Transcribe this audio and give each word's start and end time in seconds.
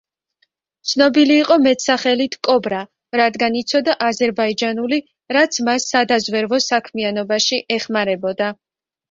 ცნობილი 0.91 1.33
იყო 1.41 1.57
მეტსახელით 1.65 2.37
„კობრა“, 2.47 2.79
რადგან 3.21 3.59
იცოდა 3.59 3.95
აზერბაიჯანული, 4.07 4.99
რაც 5.39 5.61
მას 5.69 5.87
სადაზვერვო 5.93 6.61
საქმიანობაში 6.71 7.63
ეხმარებოდა. 7.79 8.51